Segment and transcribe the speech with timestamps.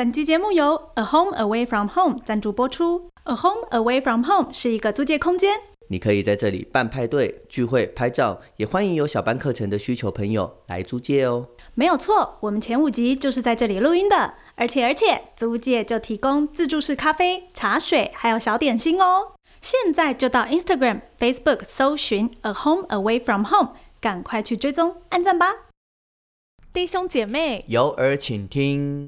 [0.00, 3.10] 本集节目由 A Home Away from Home 赞助播出。
[3.24, 11.48] A Home Away from Home 是一个租借空间，你可以在这里办派对、聚会、拍照，也欢迎有小班课程的需求朋友来租借哦。
[11.74, 19.32] 没有错，我们前五集就是在这里录音的，而且而且租借就提供自助式咖啡、茶水，还有小点心哦。
[19.60, 25.48] 现在就到 Instagram、Facebook 搜寻 A Home Away from Home，赶快去追踪、按赞吧，
[26.72, 27.62] 弟兄姐妹。
[27.68, 29.06] 有耳请听。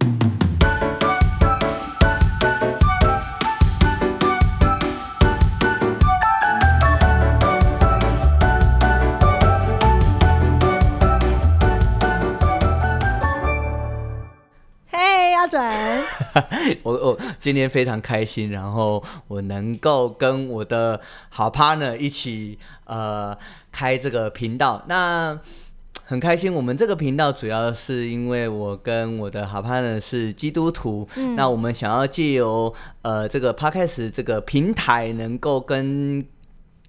[16.84, 23.36] 我我今天非常开心，然后我能够跟我的好 partner 一起呃
[23.70, 25.38] 开这个频道，那
[26.04, 26.52] 很开心。
[26.52, 36.24] 我们这个频道主要是因为我跟我的好 partner 是基督徒，那我们想要借由呃这个 podcast 这个平台，能够跟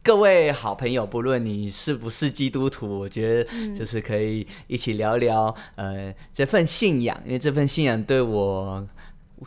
[0.03, 8.85] 各位好朋友，不论你是不是基督徒，我觉得就是可以一起聊聊呃这份信仰，因为这份信仰对我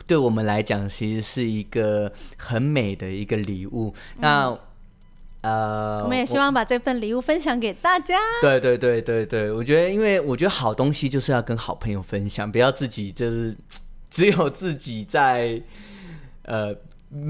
[0.07, 3.93] 对我们来讲，其实是一个很美的一个礼物。
[4.17, 4.57] 那
[5.41, 8.17] 呃，我们也希望把这份礼物分享给大家。
[8.41, 13.55] 对对对对对，我觉得，因为我觉得好东西就是要跟好朋友分享，不要自己就是
[14.09, 15.61] 只有自己在
[16.45, 16.75] 呃。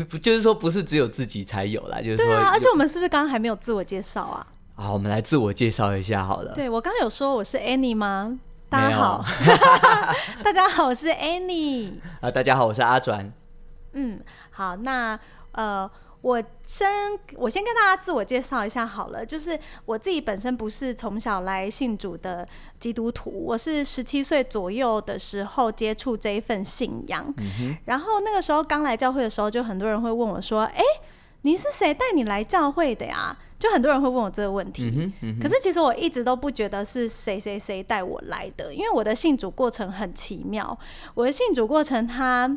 [0.10, 4.48] 不就是说，不是只有自己才有啦，就是说，对啊，而且我们是不是刚刚还没有自我介绍啊？
[4.76, 6.54] 好，我们来自我介绍一下好了。
[6.54, 8.40] 对我刚刚有说我是 Annie 吗？
[8.70, 9.24] 大家好
[10.44, 11.94] 大家好，我是 Annie。
[12.22, 13.32] 啊，大家好，我是阿转。
[13.94, 14.20] 嗯，
[14.52, 15.20] 好，那
[15.52, 15.90] 呃。
[16.28, 16.90] 我先
[17.38, 22.46] 我先跟大家自我介绍一下好了，就是我自己本身不是从小来信主的
[22.82, 27.34] 基督徒，我是十七岁左右的时候接触这一份信仰，
[27.86, 30.84] 然后那个时候刚来教会的时候，就很多人会问我说：“哎，
[31.44, 40.78] 你是谁带你来教会的呀？”就很多人会问我这个问题，可是其实我一直都不觉得是谁谁谁带我来的，因为我的信主过程很奇妙，
[41.14, 42.48] 我的信主过程，他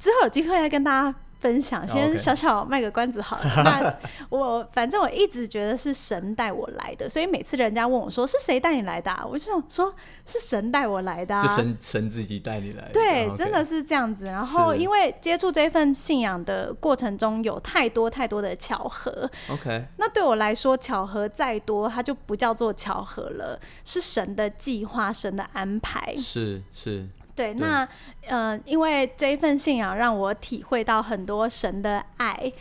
[0.00, 1.14] 之后有机会再跟大家。
[1.40, 3.44] 分享先小小卖个关子好了。
[3.64, 9.94] 那我反正我一直觉得是神带我来的，所以每次人家问我说是谁带你来的，我就想说
[10.26, 12.92] 是神带我来的，就神神自己带你来的。
[12.92, 14.26] 对，真的是这样子。
[14.26, 19.30] 然后因为接触这份信仰的过程中有太多太多的巧合。
[19.48, 26.14] OK，那对我来说巧合再多，它就不叫做巧合了，是神的计划，神的安排。
[26.16, 27.08] 是是。
[27.34, 27.88] 对，那
[28.26, 32.52] 呃，因为这一份信仰让我体会到很多神的爱，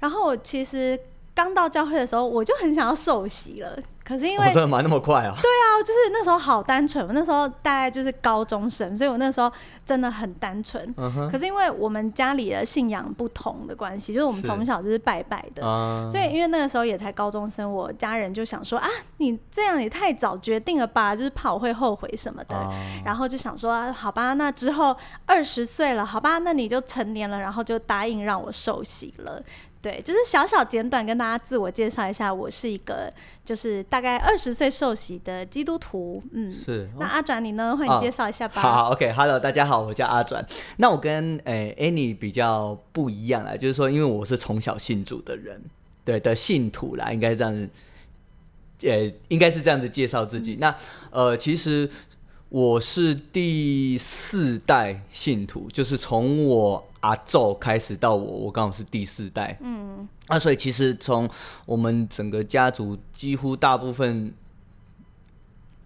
[0.00, 0.98] 然后我其实
[1.34, 3.78] 刚到教会的时候，我就很想要受洗了。
[4.08, 5.36] 可是因为真的买那么快啊！
[5.42, 9.52] 对啊，就是那时候好单纯，那时候大概就是高中生，所以我那时候
[9.84, 10.94] 真的很单纯。
[11.30, 15.62] 可是因为我们家里的信仰不同的关系，就是我们从小就是拜拜的，
[16.08, 22.56] 所以因为那个时候也才高中生，我家人就想说啊，你这样也太早决定了吧，就是怕我会后悔什么的。
[23.04, 29.42] 然后就想说，好吧，那之后二十岁了，好吧，那你就成年了，然后就答应让我受洗了。
[29.80, 33.12] 对，就是小小简短跟大家自我介绍一下，我是一个
[33.44, 36.20] 就是大概二十岁受洗的基督徒。
[36.32, 36.88] 嗯，是。
[36.98, 37.76] 那阿转你呢？
[37.76, 38.60] 欢迎介绍一下 吧。
[38.60, 40.44] 好，OK，Hello，大家好，我叫阿转。
[40.78, 45.62] 那我跟诶 Annie 比较不一样啊，就是说，因为我是从小信主的人，
[46.04, 47.70] 对的信徒啦，应该这样子，
[48.82, 50.56] 呃，应该是这样子介绍自己。
[50.60, 50.74] 那
[51.10, 51.88] 呃，其实
[52.48, 56.84] 我是第四代信徒，就是从我。
[57.00, 61.30] 阿宙开始到我，我刚好是第四代，嗯，那所以其实从
[61.64, 64.34] 我们整个家族几乎大部分，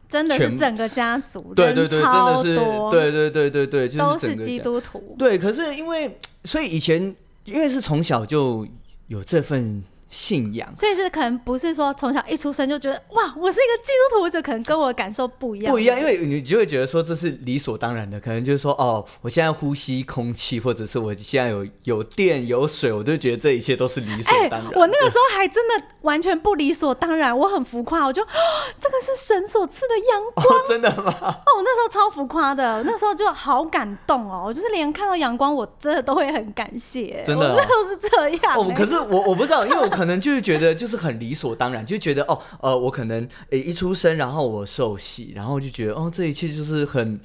[0.09, 2.57] 真的是整个家族，对对对，真的是，
[2.91, 5.39] 对对对对对，都是基督徒，对。
[5.39, 8.67] 可是因为，所以以前因为是从小就
[9.09, 9.85] 有这份。
[10.13, 15.73] 信仰，所以是可能不是说从小一出生就觉得哇，我是一个基督徒，就可能跟我感受不一样。
[15.73, 24.71] 不一样，因为你就会觉得说这是理所当然的，可能就是说哦，我现在呼吸空气，或者是我现在有有电有水，我就觉得这一切都是理所当然。
[24.75, 28.23] 我那个时候还真的完全不理所当然，我很浮夸，我就
[28.79, 31.15] 这个是神所赐的阳光，真的吗？
[31.23, 37.23] 哦，我那时候超浮夸的，那时候就好感动哦，我就是连看到阳光，我真的都会很感谢。
[37.27, 38.59] 真的，那时候是这样。
[38.59, 47.21] 哦，可是我我不知道，因为我可能就是觉得就是很理所当然，就觉得哦，呃，我可能诶一出生，然后我受洗，然后就觉得哦，这一切就是很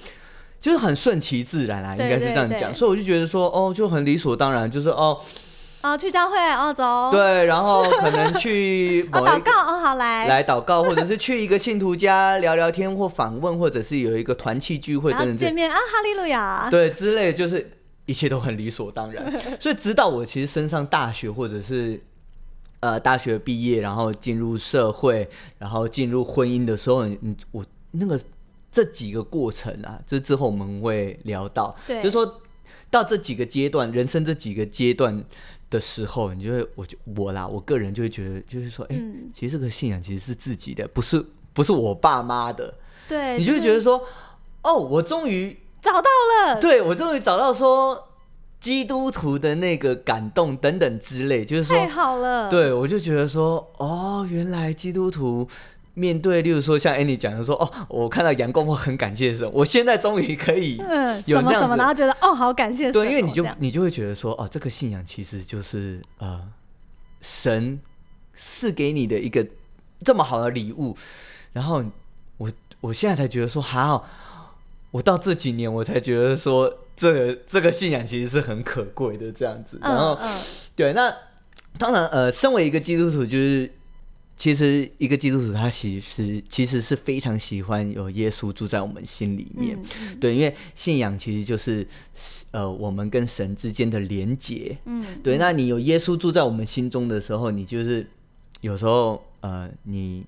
[0.60, 5.20] 就是很顺其自然啦，应该是这样讲，所以我就觉得说哦，就很理所当然，就是哦，
[5.82, 17.72] 哦，去教会哦，走，对，然后可能去 祷告哦，好来来祷告，或者是去一个信徒家聊聊天或访问，或者是有一个团契聚会等等见面啊，哈利路亚，对，之类就是。
[18.08, 19.30] 一切都很理所当然。
[19.60, 22.02] 所以直到我其实升上大学，或者是
[22.80, 28.20] 呃大学毕业，然后进入社会，然后进入婚姻的时候，你你我那个
[28.72, 31.98] 这几个过程啊，这之后我们会聊到，对。
[31.98, 32.42] 就是说
[32.90, 35.24] 到这几个阶段，人生这几个阶段
[35.70, 39.32] 的时候，你就会，我就我啦，我个人就会觉得，就是说，哎、嗯。
[39.34, 42.74] 其实这个信仰其实是自己的，不是不是我爸妈的，
[43.08, 44.02] 对，你就会觉得说，
[44.62, 46.10] 哦，我终于找到
[46.46, 48.08] 了，对我终于找到说
[48.60, 55.48] 基督徒的那个感动等等之类，就是说太，好了，对我就觉得说，哦，原来基督徒。
[56.00, 66.40] 面对，例如说像 Annie 讲的说，哦，我看到阳光，我很感谢神，我现在终于可以嗯，什么什么，然后觉得哦，好感谢对，因为你就你就会觉得说，哦，这个信仰其实就是呃，
[67.22, 67.80] 神
[68.36, 69.44] 赐给你的一个
[70.02, 70.96] 这么好的礼物，
[71.52, 71.84] 然后
[72.38, 74.08] 我我现在才觉得说，还好，
[74.92, 79.80] 我到这几年我才觉得说，这个这个信仰其实是很可贵的这样子。
[79.82, 80.42] 然后、嗯嗯
[80.76, 81.16] 对，那
[81.78, 83.72] 当然呃，身为一个基督徒，就是
[84.36, 89.78] 其实一个基督徒他其实其实是非常喜欢有耶稣住在我们心里面。
[90.02, 91.88] 嗯对，因为信仰其实就是
[92.52, 94.78] 呃我们跟神之间的连结。
[94.86, 98.06] 嗯，对，那你有耶稣住在我们心中的时候，你就是
[98.62, 100.26] 有时候呃你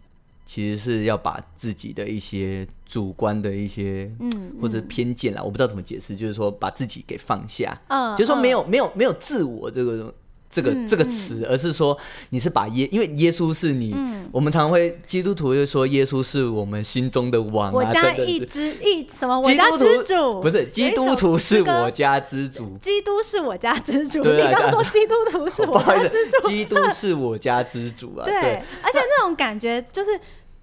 [0.52, 10.12] 其实是要把自己的一些主观的一些嗯或者偏见啦，我不知道怎么解释，就是说把自己给放下，嗯就是说没嗯有没有没有自我这个。
[10.50, 11.98] 这个嗯这个词，而是说
[12.32, 19.40] 你是把耶，因为耶稣是你，嗯我们常会基督徒就说耶稣是我们心中的王啊，我家一之一什么？
[19.40, 24.24] 我家之主不是基督徒是我家，之主，基督是我家之主。
[24.24, 28.26] 你刚说基督徒是 我家之主，基督是我家之主啊。
[28.30, 30.12] 对对，而且那种感觉就是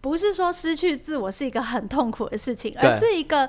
[0.01, 3.49] 不是说失去自我是一个很痛苦的事情，而是一个。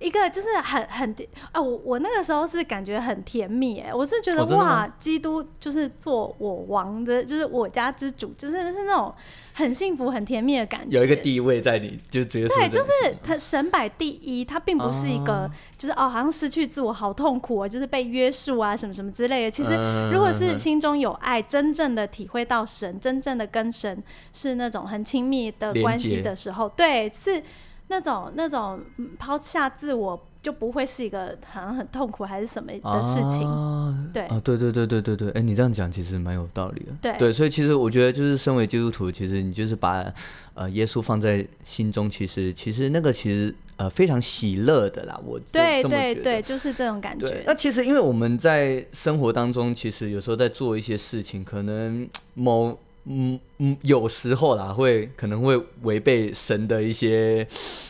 [0.00, 1.14] 一个就是很很
[1.52, 9.14] 啊，我我那个时候是感觉很甜蜜哎，我是觉得、哇，基督就是做我王的，就是我家之主，就是是那种
[9.52, 10.96] 很幸福、很甜蜜的感觉。
[10.96, 12.90] 有一个地位在你，就觉得对，就是
[13.22, 15.50] 他神摆第一，他并不是一个、哦。
[15.76, 19.50] 就是哦，好像失去自我好痛苦啊，就是被约束啊，什么什么之类的。
[19.50, 24.02] 其实嗯如果是心中有爱，真正的体会到神，真正的跟神
[24.32, 27.42] 是那种很亲密的关系的时候，对，是
[27.90, 33.46] 那种那种嗯抛下自我，就不会是一个好像很痛苦还是什么的事情。
[33.46, 36.92] 啊对啊，对对对对对对，哎，你这样讲其实蛮有道理的。
[37.02, 40.06] 对对，所以其实我觉得，就是身为基督徒，其实你就是把
[40.54, 45.20] 呃耶稣放在心中，其实其实那个其实呃非常喜乐的啦。
[45.24, 47.42] 我对对对，就是这种感觉，。
[47.44, 57.46] 那其实因为我们在生活当中，其实有时候在做一些事情，可能某嗯嗯有时候啦，会可能会违背神的一些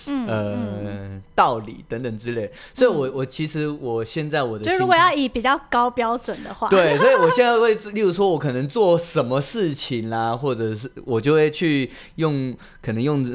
[0.06, 2.50] 嗯呃道理等等之类。
[2.72, 13.34] 所以我我其实我现在我的就如果要以比较高标准的话，对， 所以我现在会，例如说，我可能做什么事情啦，或者是我就会去用，可能用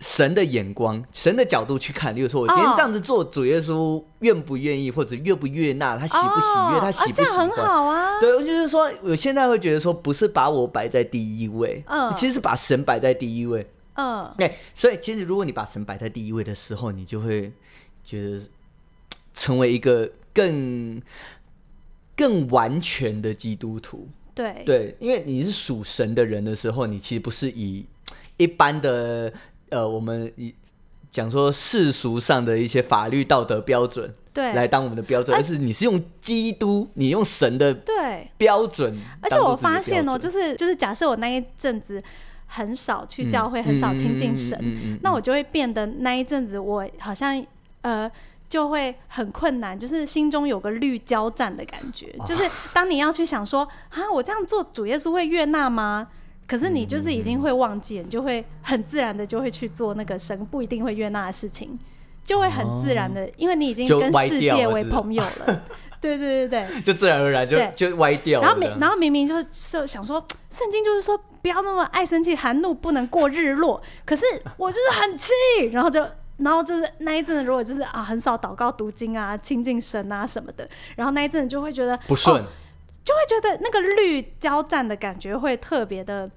[0.00, 2.14] 神的眼光、神的角度去看。
[2.14, 7.50] 例如说，我今天哦这样子做，主耶稣愿不愿意，或者悦不悦纳，他喜不喜悦，哦他喜不喜啊，这样很。
[7.50, 8.20] 好啊。
[8.20, 13.68] 对，我就是说，我现在会觉得说，不是把我摆在第一位，嗯其实是把神摆在第一位。
[13.94, 17.52] 嗯，对，所以其实如果你把神摆在第一位的时候，你就会
[18.04, 18.40] 觉得
[19.34, 21.02] 成为一个更
[22.16, 24.08] 更完全的基督徒。
[24.32, 27.84] 对对，因为你是属神的人的时候，你其实不是以
[28.36, 29.32] 一般的
[29.70, 30.54] 呃，我们以
[31.10, 34.52] 讲说世俗上的一些法律道德标准对。
[34.52, 42.02] 来当我们的标准，而是你是用基督，你用神的对，标准而且我发现哦、就是就是假设我那一阵子
[42.46, 47.44] 很少去教会，很少亲近神，那我就会变得那一阵子我好像
[47.82, 48.10] 呃。
[48.50, 56.08] 就会很困难，就是心中有个绿交战的感觉，就是当你要去想说啊，我这样做主耶稣会悦纳吗？
[56.48, 61.78] 可是你就是已经会忘记，你就会很自然的就会去做那个神不一定会悦纳的事情，
[62.24, 65.62] 就会很自然的，因为你已经跟世界为朋友了。
[66.00, 68.60] 对对对对， 就自然而然就就歪掉了然后。
[68.60, 73.82] 明然后明明就是就想说，圣经就是说不要那么爱生气，含怒不能过日落。
[74.04, 74.24] 可是
[74.56, 75.32] 我就是很气，
[75.72, 76.00] 然后就
[76.36, 82.46] 然后就是那一阵子，如果就是啊很少祷告读经啊、亲近神啊什么的，然后那一阵子就会觉得不顺哦，
[83.08, 86.30] 就会觉得那个绿交战的感觉会特别的。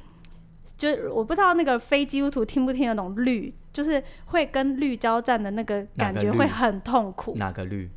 [0.77, 7.35] 就是我不知道那个非基督徒听不听得懂绿，就是会跟绿交战的那个感觉会很痛苦。
[7.35, 7.89] 哪个绿？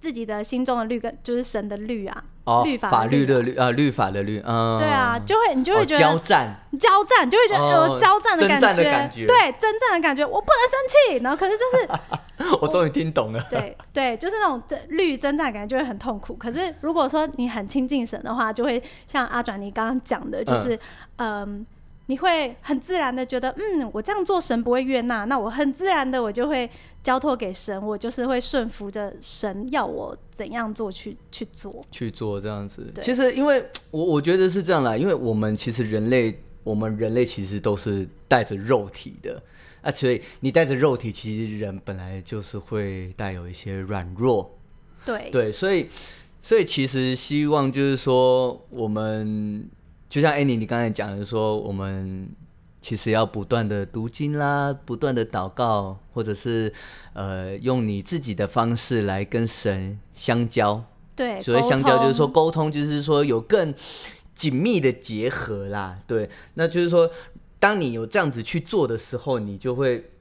[0.00, 9.26] 自己的心中的绿跟就是神的绿啊，哦律，法法律的律啊，律法的律，嗯，对啊，就会你就会哦觉得交战，交战，就会觉得哦有交战的感征觉，战的感觉。
[9.26, 13.42] 对，征战的感觉，我不能生气，然后可是就是 我终于听懂了。
[13.48, 16.34] 对对，就是那种征律征战感觉就会很痛苦。
[16.34, 20.78] 可是如果说你很亲近神的话，就会像阿转你刚刚讲的，就是
[21.16, 21.64] 嗯、
[22.06, 26.68] 你会很自然的觉得，嗯，我这样做神不会悦纳，那我很自然的我就会
[27.02, 31.82] 交托给神，我就是会顺服着神要我怎样做去去做。
[31.90, 32.92] 去做这样子。
[33.00, 39.42] 其实，因为我我觉得是这样啦，因为我们其实人类，我们人类其实都是带着肉体的
[39.80, 44.58] 啊，所以你带着肉体，其实人本来就是会带有一些软弱，
[45.04, 45.88] 对对，所以
[46.42, 49.68] 所以其实希望就是说，我们
[50.14, 52.28] 就像 Annie 你刚才讲的说，我们
[52.80, 56.72] 其实要不断的读经啦，不断的祷告，或者是
[57.14, 60.84] 呃用你自己的方式来跟神相交。
[61.16, 63.74] 对，所谓相交就是说沟通，就是说有更
[64.36, 65.98] 紧密的结合啦。
[66.06, 67.10] 对，那就是说，
[67.58, 70.12] 当你有这样子去做的时候，你就会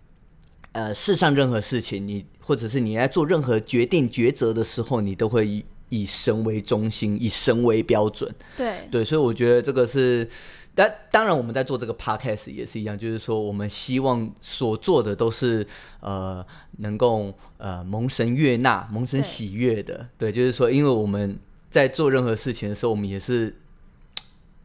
[0.71, 8.33] 呃，世上任何事情，你或者是你在做任何决定抉择的时候，你都会以以神为中心，以神为标准。
[8.57, 10.27] 对对，所以我觉得这个是，
[10.73, 15.65] 但当然我们在做这个 podcast 也是一样，就是说我们希望所做的都是
[16.00, 16.45] 呃
[16.79, 20.07] 能够呃蒙神悦纳、蒙神喜悦的。
[20.17, 21.38] 对，就是说，因为我们
[21.69, 23.55] 在做任何事情的时候，我们也是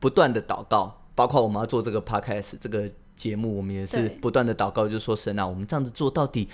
[0.00, 6.48] 不断的祷告，包括我们要做这个 podcast 这个节目，我们也是不断的祷告，就是说神啊，我们这样子做到底。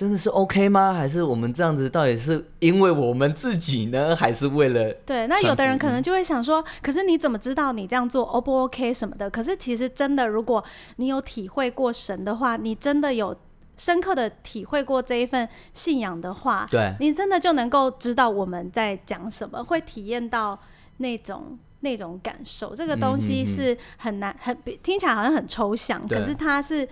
[0.00, 0.94] 真的是 OK 吗？
[0.94, 9.28] 还是我们这样子到底是因为我们自己呢，还是为了对，那有的人可能就会想说，可是你怎么知道你这样做 O 不 OK 什么的？
[9.28, 10.64] 可是其实真的，如果
[10.96, 13.36] 你有体会过神的话，你真的有
[13.76, 20.58] 深刻的体会过这一份信仰的话，对你真的就能够知道我们在讲什么，会体验到
[20.96, 22.74] 那种那种感受。
[22.74, 26.88] 这个东西是很难，很听起来好像很抽象，可是它是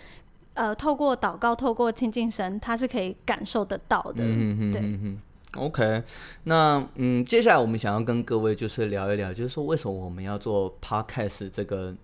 [0.59, 4.25] 呃透过祷告，透过亲近神，他是可以感受得到的。
[4.25, 5.19] 嗯嗯对嗯嗯
[5.57, 6.03] OK，
[6.45, 11.95] 那嗯，接下来我们想要跟各位就是聊一聊，就是说为什么我们要做 Podcast 这个，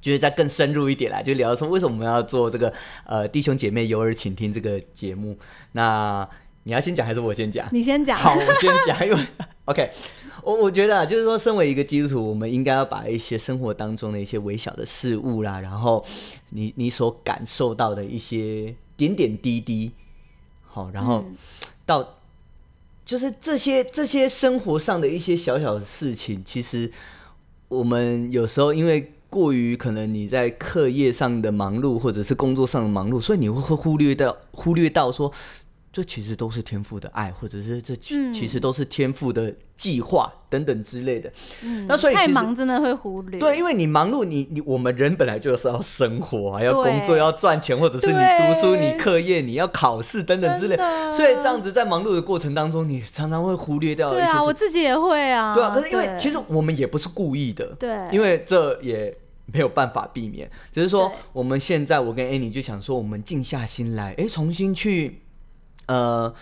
[0.00, 2.72] 就是再更深入一点啦，就聊说为什么我们要做这个
[3.06, 5.38] 呃弟兄姐妹有耳请听这个节目。
[5.72, 6.28] 那
[6.64, 7.66] 你要先讲还是我先讲？
[7.72, 8.18] 你先讲。
[8.18, 9.18] 好，我先讲，因为
[9.68, 9.90] OK，
[10.42, 16.02] 我我觉得啊，就是说，身为一个基督徒，我们应该要把一些生活当中的一些微小的事物啦，然后
[16.48, 19.92] 你你所感受到的一些点点滴滴，
[20.66, 21.36] 好，然后嗯。
[21.84, 22.16] 到
[23.04, 26.90] 就是这些这些生活上的一些小小的事情，其实
[27.68, 35.32] 我们有时候因为过于可能你在课业上的忙碌，或者是工作上的忙碌，所以你会会忽略到忽略到说，
[35.98, 41.28] 这其实都是天赋的爱，或者是这其实都是天赋的计划等等之类的。
[41.64, 43.40] 嗯那所以太忙真的会忽略。
[43.40, 50.76] 对，因为你忙碌，你你我们人本来就是要生活啊，要工作，要赚钱，或者是你对读书、你课业、你要考试等等之类。
[51.12, 55.52] 所以这样子在忙碌的过程当中，你常常会忽略掉一对啊，我自己也会啊。
[55.52, 59.12] 对啊，可是因为其实我们也不是故意的，对因为这也
[59.46, 65.22] 没有办法避免，只是说我们现在我跟 Annie 就想说，我们静下心来，哎，重新去
[65.88, 66.32] 呃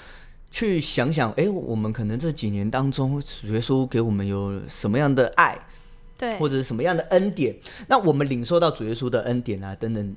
[0.51, 5.59] 去想想，哎，我们可能这几年当中，主耶稣给我们有什么样的爱，
[6.17, 7.57] 对，或者是什么样的恩典，
[7.89, 10.15] 那我们领受到主耶稣的恩典啊，等等。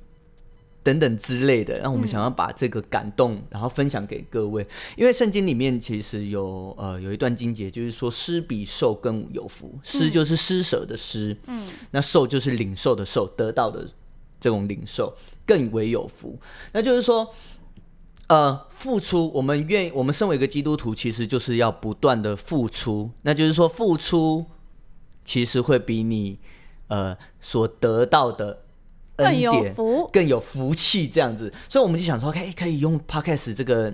[0.82, 4.66] 等等之类的，让我们想要把这个感动，然后分享给各位。
[4.96, 9.78] 因为圣经里面其实有呃有一段经节，就是说施比受更有福。
[9.84, 13.86] 施就是施舍的施，嗯，那受就是领受的受，得到的
[14.40, 15.14] 这种领受
[15.46, 16.40] 更为有福。
[16.72, 17.30] 那就是说，
[18.30, 23.10] 呃，付出，我们愿意，我们身为一个基督徒，其实就是要不断的付出。
[23.24, 24.46] 那就是说，付出
[25.26, 26.38] 其实会比你
[26.90, 28.62] 呃所得到的
[29.16, 30.08] 恩更有福。
[30.14, 33.92] 更有福气这样子，所以我们就想说，可以可以用 podcast 这个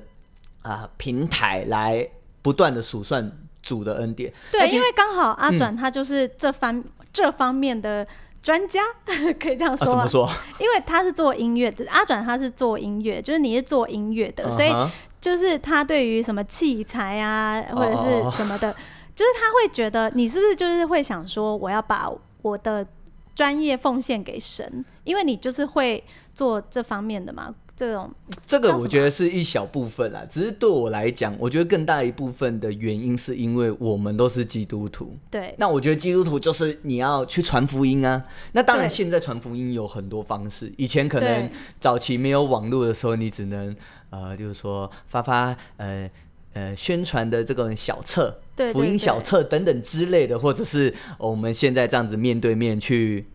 [0.61, 2.05] 啊、平台来
[2.41, 4.33] 不断的数算主的恩典。
[4.51, 8.05] 对，因为刚好阿嗯转他就是这方、这方面的
[8.45, 8.79] 专家，
[9.41, 10.07] 可以这样啊、说啊？
[10.07, 10.29] 怎么说？
[10.59, 14.71] 因为他是做音乐的，阿转他是做音乐，就是你是做音乐的，所以
[15.19, 18.71] 就是他对于什么器材啊或者哦是什么的，
[19.15, 22.07] 就是他会觉得你是不是就是会想说，我要把
[22.43, 22.85] 我的
[23.33, 26.03] 专业奉献给神，因为你就是会
[26.35, 28.09] 做这方面的嘛，这种
[28.45, 35.17] 这个我觉得是一小部分啦，只是对我来讲，我觉得更大一部分的原因是因为我们都是基督徒。
[35.29, 38.23] 对那我觉得基督徒就是你要去传福音啊。
[38.53, 40.71] 那当然，对现在传福音有很多方式。
[40.77, 41.49] 以前可能
[41.81, 43.75] 早期没有网络的时候，你只能
[44.09, 46.09] 呃，就是说发发呃
[46.53, 53.25] 呃宣传的这种小册、对对福音小册等等之类的，或者是呃我们现在这样子面对面去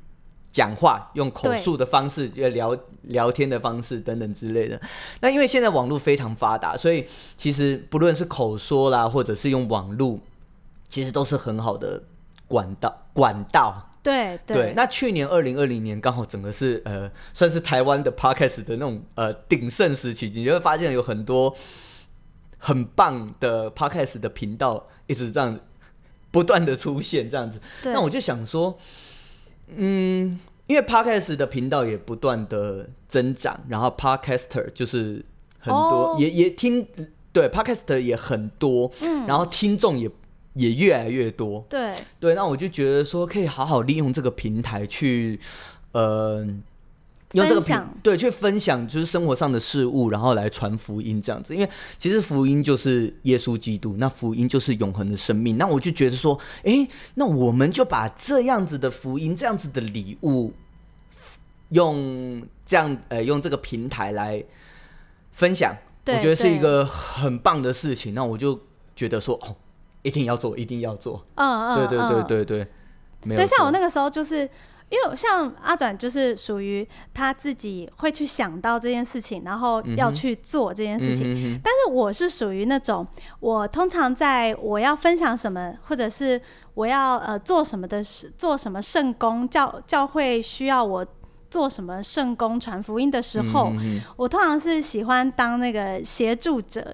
[0.52, 4.80] 讲话，用口述的方式呃聊聊天的方式等等之类的。
[5.20, 10.18] 那因为现在网络非常发达，所以其实不论是口说啦，或者是用网络，
[10.88, 12.02] 其实都是很好的
[12.48, 13.86] 管道管道。
[14.02, 21.54] 对对，那去年二零二零年刚好整个是呃，算是台湾的 podcast 的那种呃鼎盛时期，你就会发现有很多
[22.56, 25.60] 很棒的 podcast 的频道一直这样
[26.30, 27.60] 不断的出现这样子。
[27.84, 28.78] 那我就想说，
[29.76, 35.24] 嗯，因为 podcast 的频道也不断的增长，然后 podcaster 就是
[35.58, 36.16] 很多，哦。
[36.18, 36.86] 也也听
[37.32, 39.26] 对 podcaster 也很多，嗯。
[39.26, 40.10] 然后听众也
[40.54, 41.64] 也越来越多。
[41.68, 41.94] 对。
[42.18, 45.38] 对，那我就觉得说，可以好好利用这个平台去，
[45.92, 46.46] 呃，
[47.32, 51.54] 用这个平对去分享就是生活上的事物，然后来传福音这样子。
[51.54, 55.56] 因为其实福音就是耶稣基督，那福音就是永恒的生命。
[55.56, 60.52] 那我就觉得说，诶，那我们就把这样子的福音，这样子的礼物，
[61.68, 64.44] 用这样呃用这个平台来
[65.30, 68.12] 分享，我觉得是一个很棒的事情。
[68.12, 68.58] 那我就
[68.96, 69.54] 觉得说，哦，
[70.02, 71.24] 一定要做，一定要做。
[71.36, 72.66] 嗯嗯，对对对嗯对对，
[73.22, 74.50] 没有对，像我那个时候就是。
[74.90, 81.58] 因为像阿转就是属于他自己会去想到这件事情，然后要去做这件事情。
[81.62, 83.06] 但是我是属于那种，
[83.38, 86.40] 我通常在我要分享什么，或者是
[86.74, 91.06] 我要呃做什么的事，做什么圣功，教教会需要我
[91.48, 93.72] 做什么圣功传福音的时候，
[94.16, 96.92] 我通常是喜欢当那个协助者。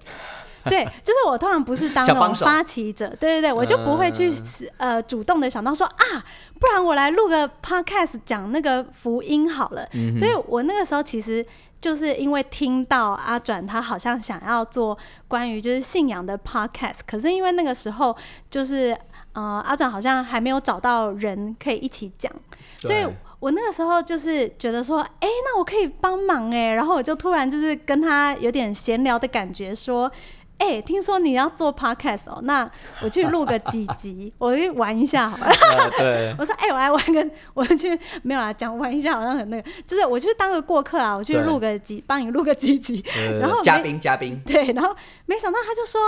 [0.71, 4.33] 对，就是我通常不是当那种发起者，对对对，我就不会去、
[4.79, 6.25] 呃主动的想到说啊，
[6.59, 9.87] 不然我来录个 podcast 讲那个福音好了。
[9.93, 11.45] 嗯所以我那个时候其实
[11.81, 14.97] 就是因为听到阿转他好像想要做
[15.29, 18.17] 关于就是信仰的 podcast，可是因为那个时候
[18.51, 18.97] 就是
[19.35, 22.33] 呃阿转好像还没有找到人可以一起讲，
[22.81, 23.07] 所以
[23.39, 30.11] 我那个时候就是觉得说，哎、那我可以帮忙哎、然后我就突然就是跟他有点闲聊的感觉，说，
[30.59, 32.69] 哎、听说你要做 podcast 哦，那
[33.03, 35.47] 我去录个几集， 我去玩一下好了。
[35.47, 46.00] 呃对， 我说，哎、我来玩个，我去没有啦，讲玩一下好像很那个，就是我去当个过客啊，我去对录个几，帮你录个几集，呃 然后嘉没宾嘉宾，对，然后没想到他就说，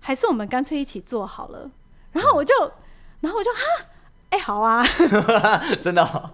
[0.00, 1.70] 还是我们干脆一起做好了，
[2.12, 2.52] 然后我就，
[3.20, 3.60] 然后我就哈，
[4.30, 4.84] 哎、好啊，
[5.82, 6.30] 真的哦、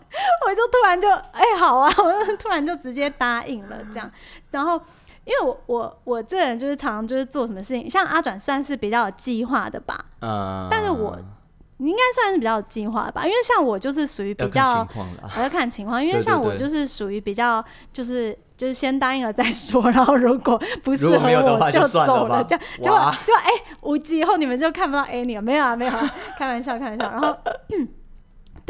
[0.47, 4.11] 我就突然就哎、好啊，我就突然就直接答应了这样。
[4.51, 4.81] 然后
[5.31, 11.17] 因为我我我这人就是常常就是做什么事情，像阿转算是比较有计划的吧，嗯，但是我
[11.79, 14.87] 你应该算是比较有计划的吧，因为像我就是属于比较。
[15.37, 18.37] 我要看情况，因为像我就是属于比较就是。
[18.61, 22.91] 就是先答应了再说， 然后如果不适合我就走了，这样就
[23.25, 23.49] 就哎、
[23.81, 27.11] 五集以后你们就看不到 Annie 了，没有啊没有啊，开玩笑开玩笑。
[27.11, 27.35] 然后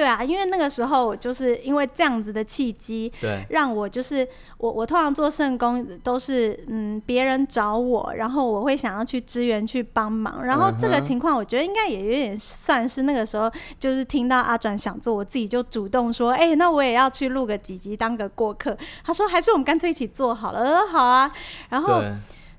[0.01, 18.75] 对啊，因为那个时候就是因为这样子的契机，对，让我就是我我通常做圣工都是嗯别人找我，然后我会想要去支援去帮忙，然后这个情况我觉得应该也有点算是那个时候就是听到阿转想做，我自己就主动说，哎、那我也要去录个几集当个过客。
[19.05, 21.31] 他说还是我们干脆一起做好了，呃好啊，
[21.69, 22.13] 然后对，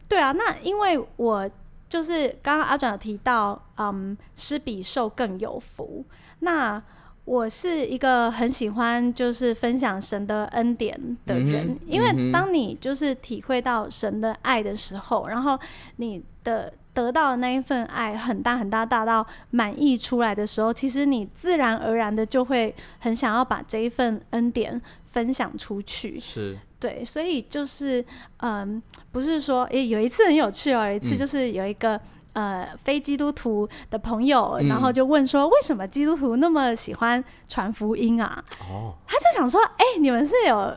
[0.09, 1.49] 对啊，那因为我
[1.89, 6.05] 就是刚刚阿转有提到，嗯，施比受更有福。
[6.43, 6.81] 那
[7.25, 15.57] 我是一个很喜欢就是分享神的恩典的人，嗯因为当你就是体会到神的爱的时候，然后
[15.97, 26.19] 你的得到的那一份爱很大很大，大到满意出来的时候，其实你自然而然的就会很想要把这一份恩典分享出去。
[26.19, 28.03] 是，对，所以就是
[28.37, 28.81] 嗯，
[29.11, 31.17] 不是说诶、有一次很有趣哦，有一次嗯。
[31.17, 32.01] 就是有一个、
[32.33, 38.43] 呃非基督徒的朋友，然后嗯就问说，为什么基督徒那么喜欢传福音啊？
[38.61, 40.73] 哦，他就想说，哎、你们是有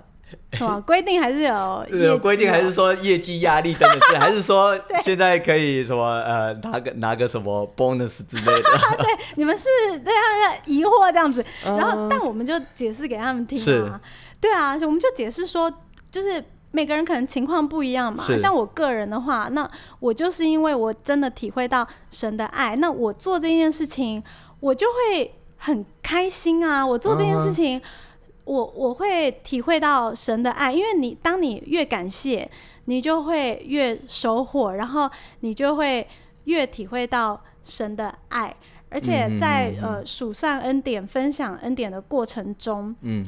[0.54, 8.62] 什么 规定，还是有业有规定还是说业绩压力等等之类， 还是说现在可以什么呃拿个拿个什么 bonus 之类的？
[8.98, 9.68] 对你们是
[10.00, 13.82] 对他的疑惑这样子，然后嗯但我们就解释给他们听是。
[13.84, 14.00] 啊，
[14.40, 15.72] 对啊，我们就解释说，
[16.10, 18.24] 就是每个人可能情况不一样嘛。
[18.36, 24.20] 像我个人的话，那我就是因为我真的体会到神的爱，那我做这件事情，
[24.58, 26.84] 我就会很开心啊。
[26.84, 27.82] 我做这件事嗯情，
[28.42, 32.50] 我我会体会到神的爱，因为你当你越感谢，
[32.86, 35.08] 你就会越收获，然后
[35.40, 36.04] 你就会
[36.44, 38.52] 越体会到神的爱。
[38.90, 43.24] 而且在、呃数算恩典、分享恩典的过程中，嗯，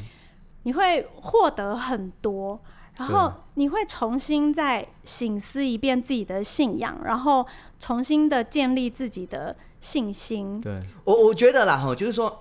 [0.63, 2.61] 你会获得很多，
[2.99, 7.47] 然后你会重新再醒思一遍自己的信仰，然后
[7.79, 10.61] 重新的建立自己的信心。
[10.61, 12.39] 对我我觉得啦哈，就是说，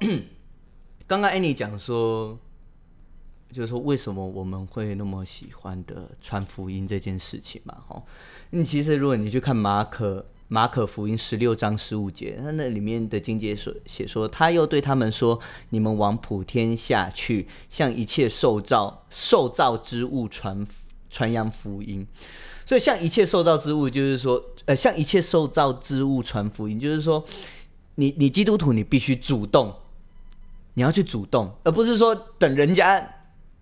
[1.07, 2.37] 刚刚 Annie 讲说，
[3.51, 8.01] 就是说为什么我们会那么喜欢的传福音这件事情嘛哈。
[8.51, 20.67] 你其实如果你去看马可马可福音十六章十五节，那那里面的经节说写说，他又对他们说：你们往普天下去，向一切受造受造之物传
[21.09, 22.05] 传扬福音。
[22.63, 27.25] 所以，向一切受造之物，就是说，呃，向一切受造之物传福音，就是说，
[27.95, 29.73] 你你基督徒，你必须主动，
[30.75, 33.15] 你要去主动，而不是说等人家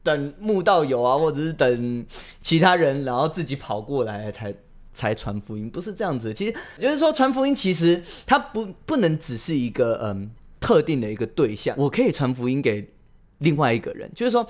[0.04, 2.06] 等慕道友啊，或者是等
[2.42, 4.54] 其他人，然后自己跑过来才。
[4.94, 10.30] 才传福音不是这样子，其实就是说传福音，其实它不不能只是一个嗯
[10.60, 12.94] 特定的一个对象，我可以传福音给
[13.40, 14.48] 另外一个人，就是说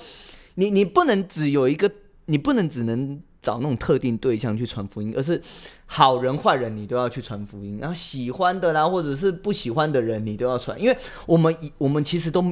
[0.55, 1.89] 你你不能只有一个，
[2.25, 5.41] 你不能只能找那种特定对象去传福音，而是
[5.85, 12.43] 好人坏人你都要去传福音，然后喜欢的啦或者是不喜欢的人你都要传，因为我们我们其实都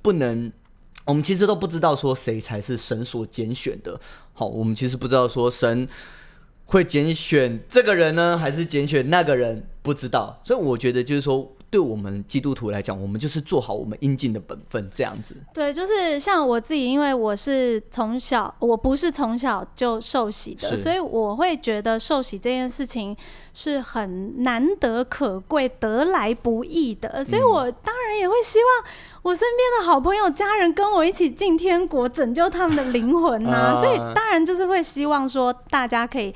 [0.00, 0.50] 不能，
[1.04, 4.00] 我们其实都不知道说谁才是神所拣选的，
[4.32, 5.88] 好，我们其实不知道说神。
[6.70, 9.68] 会拣选这个人呢，还是拣选那个人？
[9.82, 11.52] 不知道，所以我觉得就是说。
[11.70, 15.36] 对我们基督徒来讲，我们就是做好我们应尽的本分，这样子。
[15.54, 23.16] 对，就是像我自己，因为我是从小，我不是从小就受洗的，所以我会觉得受洗这件事情
[23.54, 27.24] 是很难得可贵、得来不易的。
[27.24, 33.76] 所以我当然也会希望我身边的好朋友、家人跟我一起进天国，拯救他们的灵魂呐。
[33.82, 36.34] 所以当然就是会希望说，大家可以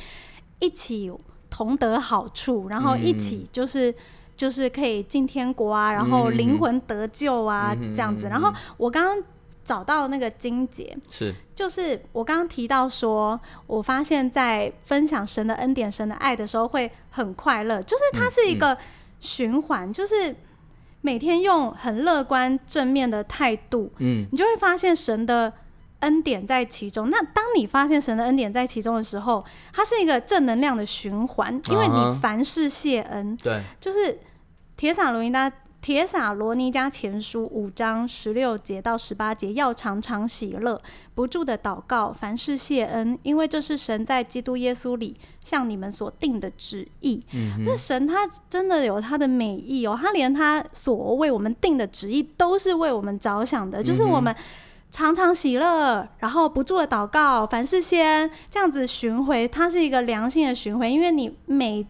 [0.59, 1.11] 一起
[1.49, 3.94] 同得好处，然后一起就是。
[4.37, 8.27] 就是可以进天国啊，然后灵魂得救啊，这样子。
[8.27, 9.25] 然后我刚刚
[9.64, 18.77] 找到那个金姐，是，就是我刚刚提到说，我发现在分享神的恩典、神的爱的时候会很快乐，就是它是一个
[19.20, 20.35] 循环，就是
[21.05, 25.53] 每天用很乐观正面的态度，嗯，你就会发现神的
[26.01, 27.11] 恩典在其中。
[27.11, 34.19] 那当你发现神的恩典在其中的时候，它是一个正能量的循环，因为你凡事谢恩，对，就是。
[34.77, 35.49] 铁撒罗尼加
[35.85, 40.81] 铁撒罗尼加前书五章十六节到十八节，要常常喜乐，
[41.14, 47.23] 不住的祷告，凡事谢恩，因为这是神在基督耶稣里向你们所定的旨意。
[47.66, 54.35] 那神他真的有他的美意哦，他连他所为我们定的旨意都是为我们着想的，就是我们
[54.90, 61.87] 常常喜乐，然后不住的祷告，凡事谢恩，这样子巡回，它是一个良性的巡回，因为你每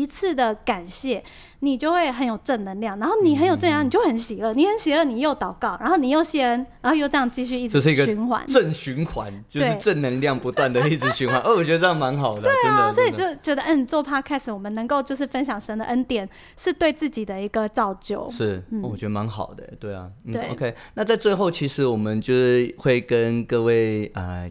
[0.00, 1.22] 一次的感谢。
[1.64, 11.38] 你就会很有正能量，然后你很有正能量，你就很喜乐，你很喜乐，你又祷告，然后你又谢恩，然后又这样继续一直循环，正循环，就是正能量不断的一直循环。
[11.46, 20.74] 哦，我觉得这样蛮好的，对啊，所以就觉得嗯，做 podcast 我们能够就是分享神的恩典，是对自己的一个造就，是，我觉得蛮好的，对啊，对，OK。
[20.94, 24.50] 那在最后，其实我们就是会跟各位呃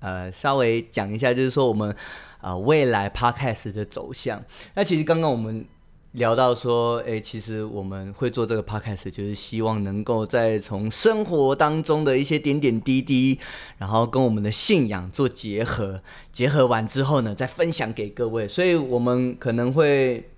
[0.00, 1.94] 呃稍微讲一下，就是说我们
[2.40, 4.42] 啊未来 podcast 的走向。
[4.74, 5.66] 那其实刚刚我们。
[6.12, 13.38] 聊到说，哎，其实我们会做这个 podcast，就是希望能够在从生活当中的一些点点滴滴，
[13.76, 16.00] 然后跟我们的信仰做结合，
[16.32, 18.48] 结合完之后呢，再分享给各位。
[18.48, 20.30] 所以我们可能会。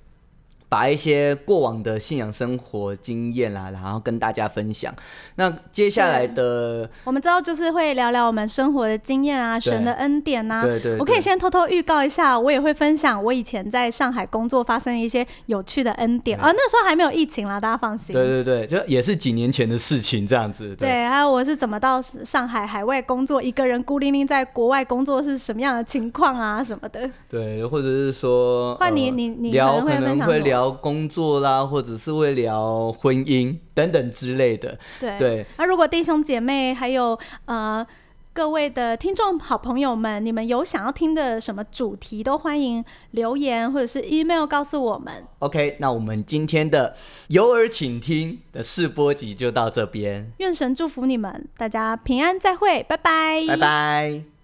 [0.71, 4.95] 把一些过往的信仰生活经验啦，然后跟大家分享。
[5.35, 10.63] 那接下来的，我们之后就是会聊聊我们生活的经验啊，神的恩典呐。
[10.65, 10.97] 对对。
[10.99, 16.53] 我可以先偷偷预告一下，我也会分享我以前在上海工作发生的一些有趣的恩典啊。
[16.53, 18.15] 那时候还没有疫情啦，大家放心。
[18.15, 20.77] 对对对，就也是几年前的事情，这样子。
[20.77, 27.11] 对，还有我是怎么到上海海外工作，一个人孤零零在国外工作是什么样的情况啊，什么的。
[27.29, 30.60] 对，或者是说，换你你你可能会聊。
[30.61, 34.79] 聊工作啦，或者是会聊婚姻等等之类的。
[34.99, 37.87] 对，那如果弟兄姐妹还有呃
[38.33, 45.25] 各位的听众好朋友们，你们有想要听的什么主题，都欢迎留言或者是 email 告诉我们。
[45.39, 46.95] OK，那我们今天的
[47.29, 50.31] 有耳请听的试播集就到这边。
[50.39, 54.40] 愿神祝福你们，大家平安再会，拜拜，拜拜。